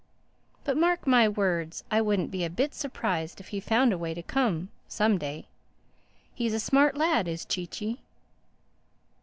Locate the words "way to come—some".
3.99-5.19